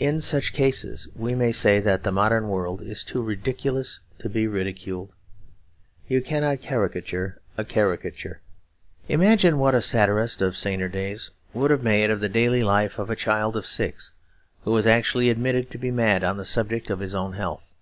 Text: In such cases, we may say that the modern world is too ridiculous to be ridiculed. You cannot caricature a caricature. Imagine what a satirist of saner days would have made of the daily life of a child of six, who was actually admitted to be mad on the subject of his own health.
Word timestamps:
In 0.00 0.20
such 0.20 0.52
cases, 0.52 1.06
we 1.14 1.36
may 1.36 1.52
say 1.52 1.78
that 1.78 2.02
the 2.02 2.10
modern 2.10 2.48
world 2.48 2.82
is 2.82 3.04
too 3.04 3.22
ridiculous 3.22 4.00
to 4.18 4.28
be 4.28 4.48
ridiculed. 4.48 5.14
You 6.08 6.22
cannot 6.22 6.60
caricature 6.60 7.40
a 7.56 7.64
caricature. 7.64 8.40
Imagine 9.08 9.60
what 9.60 9.76
a 9.76 9.80
satirist 9.80 10.42
of 10.42 10.56
saner 10.56 10.88
days 10.88 11.30
would 11.52 11.70
have 11.70 11.84
made 11.84 12.10
of 12.10 12.18
the 12.18 12.28
daily 12.28 12.64
life 12.64 12.98
of 12.98 13.10
a 13.10 13.14
child 13.14 13.54
of 13.56 13.64
six, 13.64 14.10
who 14.64 14.72
was 14.72 14.88
actually 14.88 15.30
admitted 15.30 15.70
to 15.70 15.78
be 15.78 15.92
mad 15.92 16.24
on 16.24 16.36
the 16.36 16.44
subject 16.44 16.90
of 16.90 16.98
his 16.98 17.14
own 17.14 17.34
health. 17.34 17.76